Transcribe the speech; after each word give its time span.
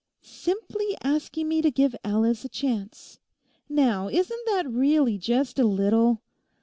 '"Simply 0.23 0.97
asking 1.03 1.47
me 1.47 1.61
to 1.61 1.69
give 1.69 1.95
Alice 2.03 2.43
a 2.43 2.49
chance"; 2.49 3.19
now 3.69 4.09
isn't 4.09 4.41
that 4.47 4.67
really 4.67 5.19
just 5.19 5.59
a 5.59 5.63
little...? 5.63 6.23